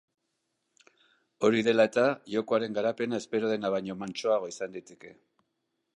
Hori 1.49 1.61
dela 1.67 1.85
eta, 1.91 2.05
jokoaren 2.37 2.79
garapena 2.79 3.21
espero 3.25 3.55
dena 3.55 3.73
baino 3.77 4.01
mantsoagoa 4.03 4.55
izan 4.57 4.77
daiteke. 4.79 5.17